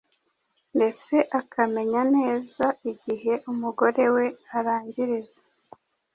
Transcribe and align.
ndetse 0.75 1.15
akamenya 1.39 2.01
neza 2.15 2.65
igihe 2.91 3.33
umugore 3.51 4.03
we 4.15 4.25
arangiriza 4.57 5.39